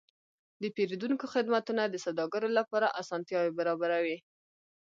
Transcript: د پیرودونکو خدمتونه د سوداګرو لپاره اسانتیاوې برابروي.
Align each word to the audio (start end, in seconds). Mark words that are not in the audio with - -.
د 0.61 0.63
پیرودونکو 0.75 1.25
خدمتونه 1.33 1.81
د 1.87 1.95
سوداګرو 2.05 2.49
لپاره 2.57 2.87
اسانتیاوې 3.01 3.51
برابروي. 3.59 4.17